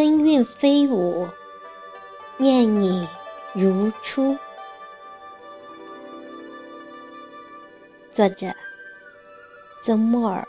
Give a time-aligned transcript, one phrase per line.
[0.00, 1.28] 春韵飞舞，
[2.38, 3.06] 念你
[3.52, 4.34] 如初。
[8.14, 8.50] 作者：
[9.84, 10.48] 曾默尔。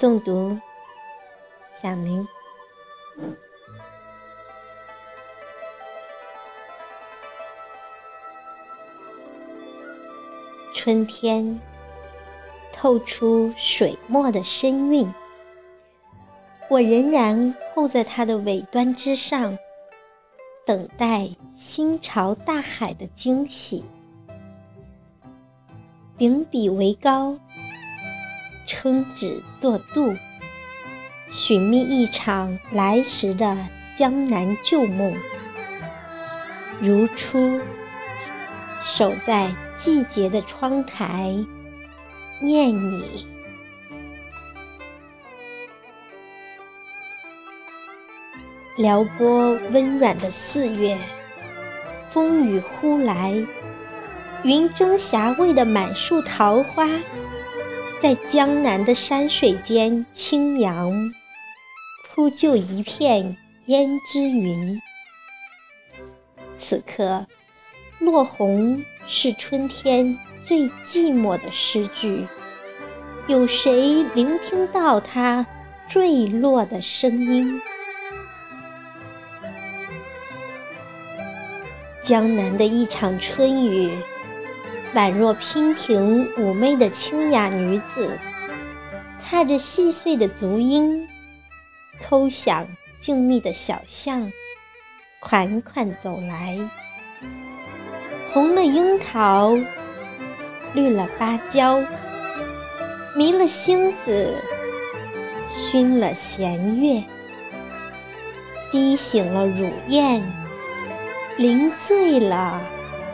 [0.00, 0.58] 诵读：
[1.78, 2.26] 小明。
[10.74, 11.60] 春天
[12.72, 15.12] 透出水墨的深韵。
[16.68, 19.56] 我仍然候在它的尾端之上，
[20.66, 23.84] 等待心潮大海的惊喜。
[26.16, 27.38] 秉笔为高，
[28.66, 30.16] 撑纸作度，
[31.28, 33.56] 寻觅一场来时的
[33.94, 35.14] 江南旧梦。
[36.80, 37.60] 如初，
[38.82, 41.32] 守在季节的窗台，
[42.40, 43.35] 念你。
[48.76, 50.98] 撩拨温软的四月，
[52.10, 53.34] 风雨忽来，
[54.42, 56.86] 云蒸霞蔚的满树桃花，
[58.02, 60.92] 在江南的山水间轻扬，
[62.04, 63.34] 铺就一片
[63.66, 64.78] 胭脂云。
[66.58, 67.26] 此刻，
[67.98, 72.26] 落红是春天最寂寞的诗句，
[73.26, 75.46] 有谁聆听到它
[75.88, 77.58] 坠落的声音？
[82.06, 83.90] 江南的一场春雨，
[84.94, 88.16] 宛若娉婷妩媚的清雅女子，
[89.20, 91.04] 踏着细碎的足音，
[92.00, 92.64] 叩响
[93.00, 94.30] 静谧的小巷，
[95.18, 96.56] 款款走来。
[98.32, 99.58] 红了樱桃，
[100.74, 101.82] 绿了芭蕉，
[103.16, 104.32] 迷了星子，
[105.48, 107.02] 熏了弦月，
[108.70, 110.22] 滴醒了乳燕。
[111.38, 112.58] 淋醉了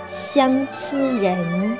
[0.07, 1.77] 相思人，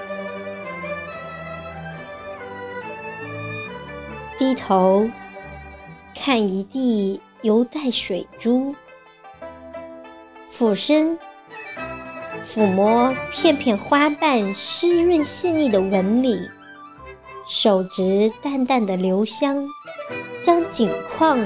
[4.37, 5.09] 低头
[6.17, 8.75] 看一地犹带水珠，
[10.51, 11.17] 俯身
[12.53, 16.37] 抚摸片片花瓣湿润细腻的纹理，
[17.49, 19.65] 手执淡淡的留香，
[20.43, 21.39] 将景况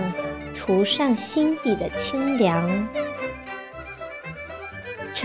[0.54, 2.88] 涂上心底的清凉。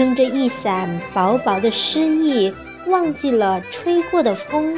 [0.02, 2.52] 撑着一伞薄薄的诗意，
[2.88, 4.76] 忘记了吹过的风，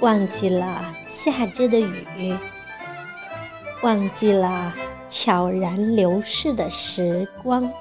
[0.00, 2.36] 忘记了下着的雨，
[3.80, 4.74] 忘记了
[5.08, 7.72] 悄然流逝的时光。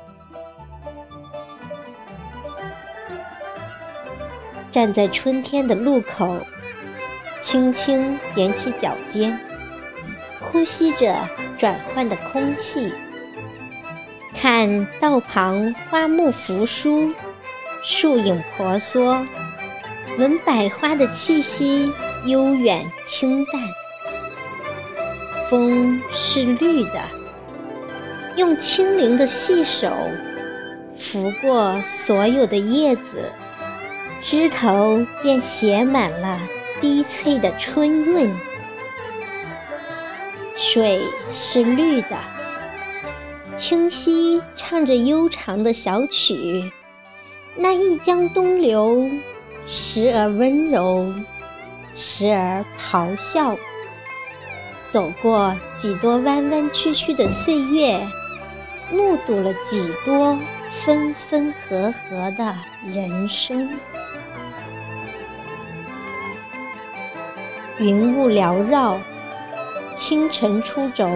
[4.72, 6.38] 站在春天的路口，
[7.42, 9.38] 轻轻踮起脚尖，
[10.40, 11.14] 呼吸着
[11.58, 12.90] 转换的空气。
[14.42, 17.14] 看道旁花木扶疏，
[17.84, 19.26] 树影婆娑，
[20.18, 21.92] 闻百花的气息
[22.24, 23.62] 悠远清淡。
[25.50, 27.02] 风是绿的，
[28.38, 29.92] 用轻灵的细手
[30.98, 33.30] 拂过所有的叶子，
[34.22, 36.40] 枝头便写满了
[36.80, 38.34] 低翠的春韵。
[40.56, 42.16] 水是绿的。
[43.59, 46.72] 清溪唱着悠长的小曲，
[47.58, 49.09] 那一江东流，
[49.68, 51.14] 时而温柔，
[51.94, 53.58] 时而咆哮。
[54.92, 58.00] 走过几多弯弯曲曲的岁月，
[58.94, 60.38] 目睹了几多
[60.86, 62.56] 分分合合的
[62.86, 63.70] 人生。
[67.78, 68.97] 云雾缭绕，
[69.94, 71.09] 清晨出轴，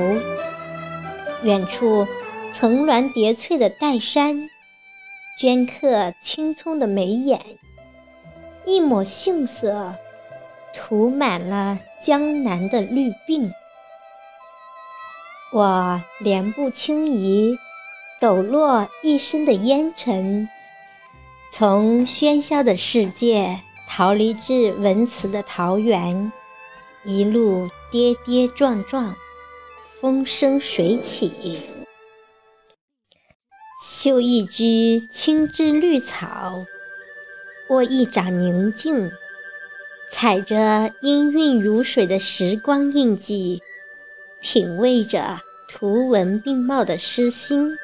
[1.43, 2.05] 远处。
[2.53, 4.47] 层峦叠翠的岱山，
[5.35, 7.41] 镌刻青葱的眉眼，
[8.63, 9.95] 一抹杏色，
[10.71, 13.51] 涂满了江南的绿鬓。
[15.51, 17.57] 我莲步轻移，
[18.21, 20.47] 抖落一身的烟尘，
[21.51, 26.31] 从喧嚣的世界逃离至文辞的桃源，
[27.03, 29.15] 一路跌跌撞撞，
[29.99, 31.59] 风生水起。
[34.03, 36.65] 嗅一枝青枝绿草，
[37.69, 39.09] 握一掌宁静，
[40.11, 43.63] 踩着氤氲如水的时光印记，
[44.41, 45.39] 品味着
[45.69, 47.77] 图文并茂的诗心。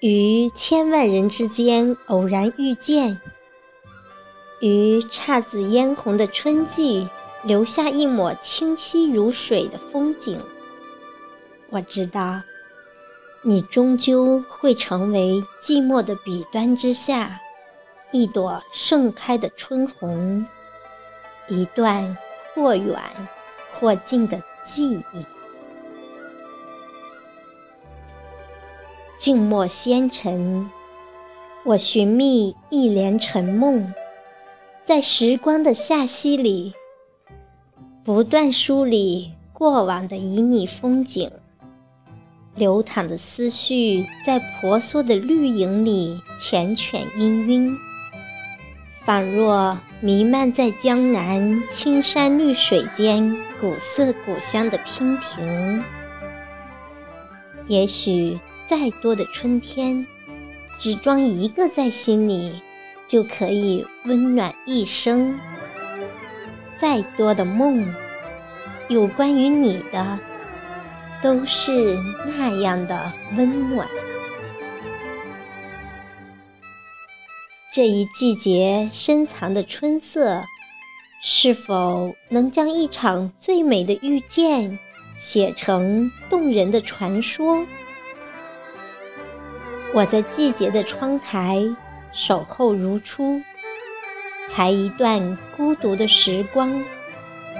[0.00, 3.20] 于千万人之间偶然遇见，
[4.62, 7.06] 于姹紫嫣红的春季
[7.44, 10.40] 留下一抹清晰如水的风景。
[11.68, 12.40] 我知道，
[13.48, 17.40] 你终究会成为寂寞的彼端之下
[18.10, 20.44] 一朵盛开的春红，
[21.46, 22.18] 一段
[22.52, 23.00] 或远
[23.70, 25.24] 或近的记忆。
[29.16, 30.68] 静默纤尘，
[31.62, 33.94] 我寻觅一帘沉梦，
[34.84, 36.74] 在时光的罅隙里，
[38.02, 41.30] 不断梳理过往的旖旎风景。
[42.56, 47.76] 流淌的思绪在婆娑的绿影里缱绻氤氲，
[49.04, 55.84] 仿若弥漫在江南青山绿水间古色古香的娉婷。
[57.68, 58.38] 也许。
[58.68, 60.04] 再多的春天，
[60.76, 62.60] 只装一个在心里，
[63.06, 65.38] 就可以温暖一生。
[66.76, 67.86] 再多的梦，
[68.88, 70.18] 有关于你的，
[71.26, 73.88] 都是那样的温暖。
[77.72, 80.44] 这一季节深藏的春色，
[81.20, 84.78] 是否能将一场最美的遇见，
[85.18, 87.66] 写成动人的传说？
[89.92, 91.60] 我在季节的窗台
[92.12, 93.42] 守候如初，
[94.48, 96.84] 才一段孤独的时光，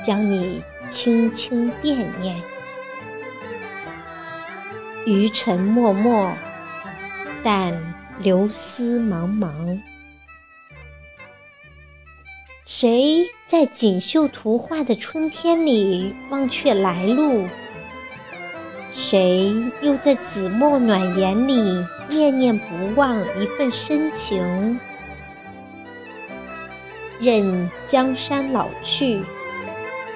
[0.00, 2.40] 将你轻轻惦念。
[5.06, 6.36] 余尘脉脉，
[7.42, 7.72] 但
[8.18, 9.80] 流思茫茫。
[12.64, 17.46] 谁在锦绣图画的春天里忘却来路？
[18.92, 21.84] 谁又在紫陌暖言里？
[22.08, 24.80] 念念不忘一份深情，
[27.20, 29.22] 任江山老去，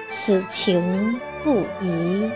[0.07, 2.29] 此情不移。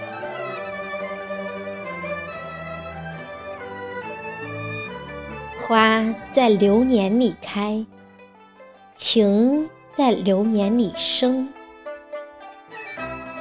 [5.67, 7.83] 花在流年里开，
[8.95, 9.67] 情
[9.97, 11.50] 在流年里生。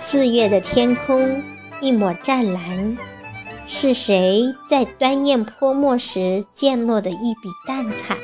[0.06, 1.42] 四月的天空，
[1.82, 2.96] 一抹湛蓝。
[3.66, 8.16] 是谁在端砚泼墨时溅落的一笔淡彩？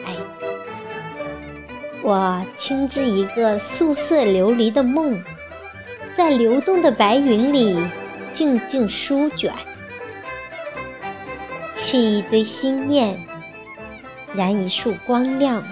[2.02, 5.22] 我轻织一个素色琉璃的梦，
[6.16, 7.76] 在流动的白云里
[8.32, 9.52] 静静舒卷，
[11.74, 13.26] 沏一堆心念，
[14.34, 15.62] 燃一束光亮，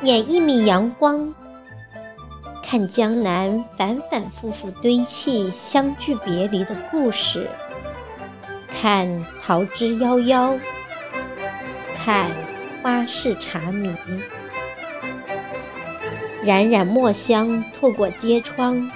[0.00, 1.34] 捻一米阳光，
[2.62, 7.48] 看江南反反复复堆砌相聚别离的故事。
[8.68, 10.58] 看桃之夭夭，
[11.94, 12.30] 看
[12.82, 13.92] 花市茶迷，
[16.44, 18.88] 冉冉墨香透过街窗，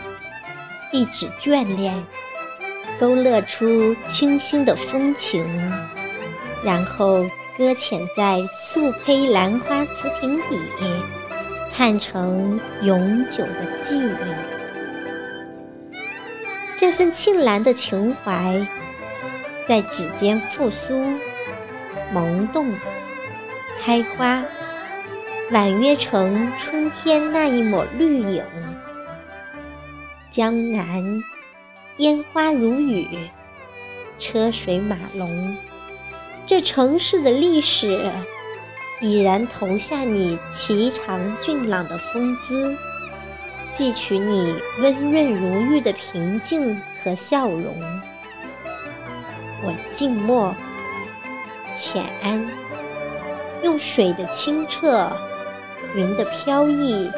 [0.93, 2.05] 一纸眷恋，
[3.01, 5.45] 勾勒出清新的风情，
[6.65, 7.25] 然后
[7.61, 10.59] 搁浅在素胚兰花瓷瓶底，
[11.71, 14.35] 看成永久的记忆。
[16.75, 18.67] 这份沁兰的情怀。
[19.69, 21.01] 在指尖复苏、
[22.13, 22.75] 萌动、
[23.79, 24.43] 开花，
[25.53, 28.43] 婉约成春天那一抹绿影。
[30.31, 31.23] 江南
[31.99, 33.07] 烟花如雨，
[34.19, 35.57] 车水马龙，
[36.51, 38.11] 这城市的历史
[39.01, 42.77] 已然投下你颀长俊朗的风姿，
[43.71, 47.81] 寄取你温润如玉的平静和笑容。
[49.63, 50.53] 我静默、
[51.77, 52.45] 浅安，
[53.63, 55.09] 用水的清澈、
[55.95, 57.09] 云的飘逸，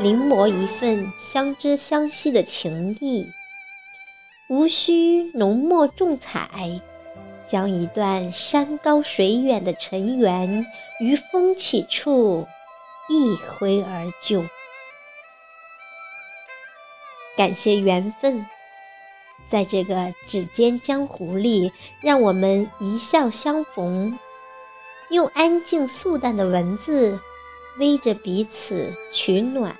[0.00, 3.30] 临摹一份相知相惜的情谊。
[4.48, 6.80] 无需浓墨重彩，
[7.50, 10.64] 将一段山高水远的尘缘
[11.00, 12.46] 于风起处
[13.08, 14.44] 一挥而就。
[17.36, 18.46] 感谢缘分。
[19.48, 24.16] 在这个指尖江湖里，让我们一笑相逢，
[25.10, 27.18] 用安静素淡的文字，
[27.78, 29.74] 偎着彼此取暖。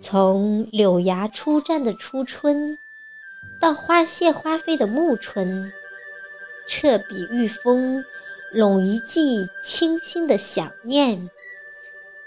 [0.00, 2.78] 从柳芽初绽的初春，
[3.60, 5.72] 到花谢花飞的暮春，
[6.66, 8.04] 彻笔御风，
[8.52, 11.30] 拢一季清新的想念，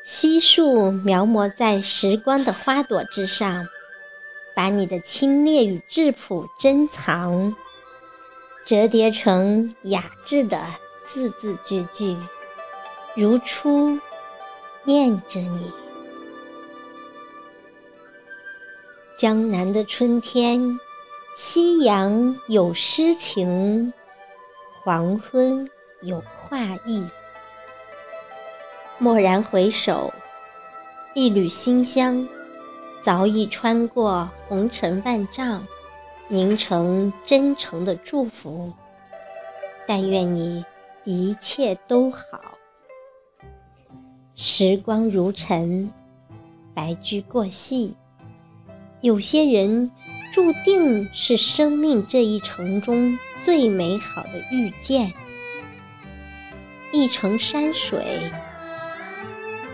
[0.04, 3.68] 悉数描摹在时光的花朵之上。
[4.56, 7.56] 把你的清冽与质朴珍藏，
[8.66, 10.60] 折叠成雅致的
[11.06, 12.18] 字字句句，
[13.16, 14.00] 如初
[14.84, 15.72] 念着你。
[19.16, 20.80] 江南的春天，
[21.40, 23.94] 夕阳有诗情，
[24.82, 25.70] 黄昏
[26.02, 27.06] 有画意。
[28.98, 30.12] 蓦然回首，
[31.14, 32.28] 一缕馨香
[33.04, 35.64] 早已穿过红尘万丈，
[36.28, 38.74] 凝成真诚的祝福。
[39.86, 40.66] 但愿你
[41.04, 42.42] 一切都好。
[44.34, 45.94] 时光如尘，
[46.74, 47.96] 白驹过隙。
[49.02, 49.92] 有些人
[50.38, 55.12] 注定是生命这一程中最美好的遇见。
[56.92, 58.22] 一程山水，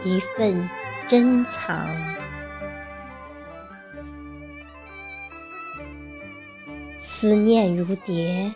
[0.06, 0.70] 一份
[1.06, 1.86] 珍藏。
[6.98, 8.50] 思念如蝶，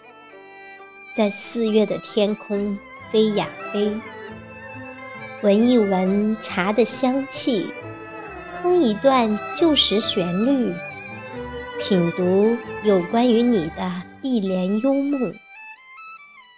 [1.13, 2.77] 在四月的天空
[3.11, 3.91] 飞呀飞。
[5.41, 7.67] 闻一闻茶的香气。
[8.49, 10.73] 哼一段旧时旋律，
[11.79, 15.33] 品读有关于你的一帘幽梦。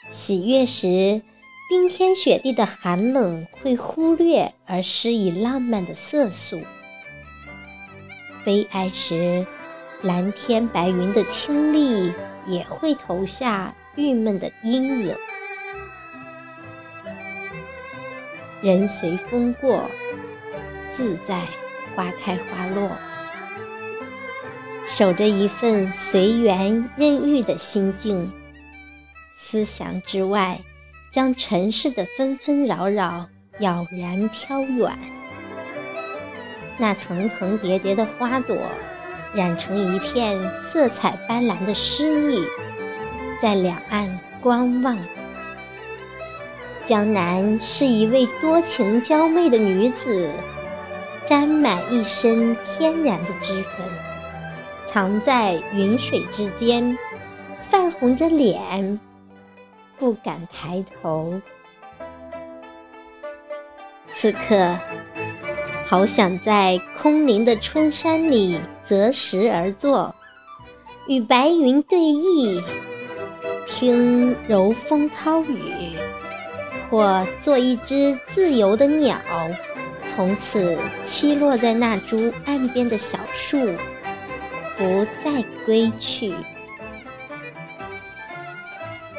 [0.10, 1.22] 喜悦时，
[1.70, 6.60] 冰天雪地的寒冷会忽略而施以浪漫的色素；
[8.46, 9.46] 悲哀时，
[10.02, 12.14] 蓝天白云的清丽
[12.46, 15.16] 也会投下郁闷的阴影。
[18.62, 19.90] 人随风过，
[20.92, 21.44] 自在。
[21.96, 22.92] 花开花落，
[24.89, 28.29] 守着一份随缘任遇的心境，
[29.36, 30.60] 思想之外，
[31.12, 33.29] 将尘世的纷纷扰扰
[33.60, 34.98] 杳然飘远。
[36.79, 38.58] 那层层叠叠的花朵，
[39.31, 40.39] 染成一片
[40.72, 42.43] 色彩斑斓的诗意，
[43.39, 44.98] 在两岸观望。
[46.84, 50.27] 江南是一位多情娇媚的女子。
[51.27, 53.86] 沾满一身天然的脂粉，
[54.91, 56.98] 藏在云水之间，
[57.69, 59.00] 泛红着脸，
[60.00, 61.39] 不敢抬头。
[64.15, 64.75] 此刻，
[65.86, 70.13] 好想在空灵的春山里择时而坐，
[71.08, 72.63] 与白云对弈，
[73.67, 75.93] 听柔风涛雨，
[76.89, 79.19] 或做一只自由的鸟。
[80.08, 83.58] 从此栖落在那株岸边的小树，
[84.80, 86.34] 不再归去。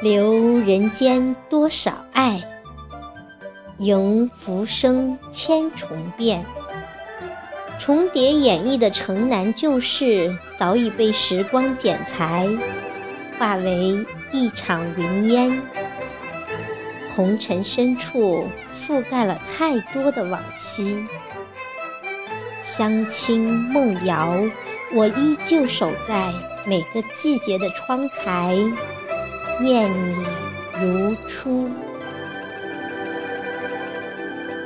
[0.02, 2.42] 留人间多少爱，
[3.78, 6.44] 迎浮生千重变。
[7.78, 12.48] 重叠演绎的城南旧事，早已被时光剪裁，
[13.38, 15.62] 化为一场云烟。
[17.14, 18.48] 红尘深处。
[18.72, 20.98] 覆盖了太多的往昔，
[22.60, 24.34] 乡亲梦遥，
[24.92, 26.32] 我依旧守在
[26.66, 28.56] 每个季节的窗台，
[29.60, 30.16] 念你
[30.80, 31.68] 如初。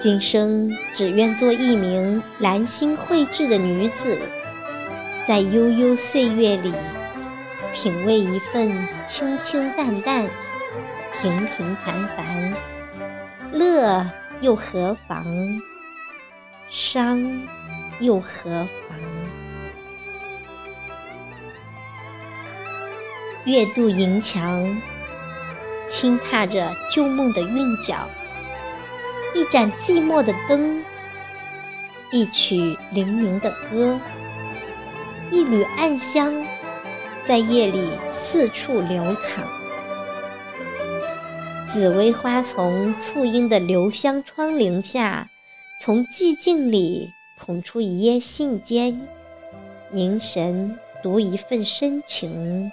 [0.00, 4.18] 今生只愿做一名兰心蕙质的女子，
[5.26, 6.72] 在悠悠岁月里，
[7.74, 10.26] 品味一份清清淡淡、
[11.12, 12.54] 平平凡凡。
[13.52, 14.06] 乐
[14.40, 15.24] 又何妨？
[16.70, 17.42] 伤
[18.00, 18.98] 又何妨？
[23.44, 24.80] 月渡银墙，
[25.86, 28.08] 轻踏着旧梦的韵脚，
[29.34, 30.82] 一盏寂寞的灯，
[32.10, 34.00] 一曲零零的歌，
[35.30, 36.34] 一缕暗香，
[37.26, 39.44] 在夜里四处流淌。
[41.70, 45.28] 紫薇花丛簇拥的留香窗棂下，
[45.82, 48.98] 从寂静里捧出一页信笺，
[49.90, 52.72] 凝神读一份深情，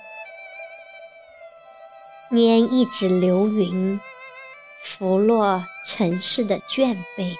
[2.32, 4.00] 拈一指流云，
[4.86, 7.36] 拂落尘世的倦惫。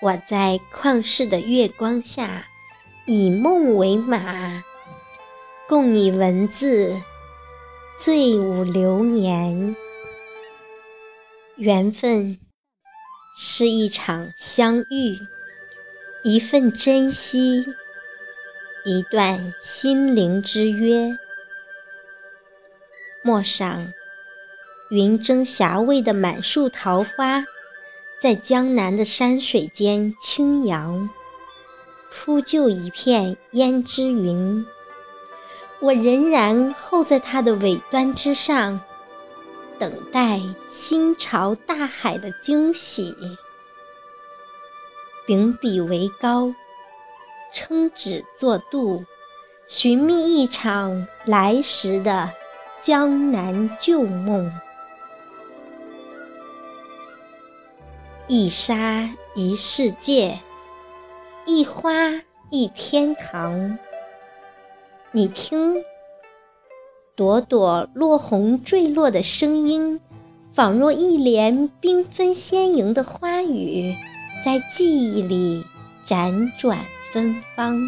[0.00, 2.46] 我在旷世的月光下，
[3.04, 4.62] 以梦为马，
[5.68, 7.02] 共你文字
[7.98, 9.74] 醉舞流年。
[11.56, 12.38] 缘分
[13.36, 15.18] 是一场相遇，
[16.22, 17.64] 一份珍惜，
[18.84, 21.16] 一段心灵之约。
[23.26, 23.94] 陌上，
[24.90, 27.42] 云蒸霞蔚的满树桃花，
[28.20, 31.08] 在江南的山水间轻扬，
[32.12, 34.66] 铺就一片胭脂云。
[35.80, 38.78] 我仍然候在它的尾端之上。
[39.78, 40.38] 等待
[40.70, 43.16] 心潮大海的惊喜，
[45.26, 46.54] 秉笔为高，
[47.52, 49.02] 撑纸作渡，
[49.66, 52.30] 寻觅一场来时的
[52.84, 54.52] 江南旧梦。
[58.26, 60.38] 一沙一世界，
[61.46, 61.92] 一花
[62.50, 63.78] 一天堂。
[65.12, 65.82] 你听，
[67.16, 69.98] 朵朵落红坠落的声音，
[70.52, 73.96] 仿若一帘缤纷鲜莹的花雨，
[74.44, 75.64] 在记忆里
[76.04, 77.80] 辗转芬芳。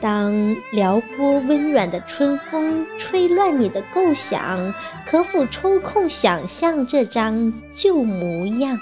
[0.00, 4.72] 当撩拨温软的春风吹乱你的构想，
[5.06, 8.80] 可否抽空想象这张旧模样？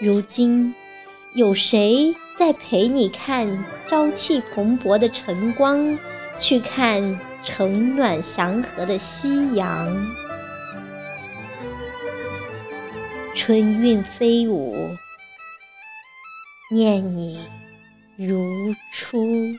[0.00, 0.74] 如今，
[1.34, 5.98] 有谁在陪你看朝气蓬勃的晨光，
[6.38, 10.06] 去看澄暖祥和的夕阳？
[13.34, 14.96] 春韵飞舞，
[16.72, 17.40] 念你。
[18.20, 19.58] 如初。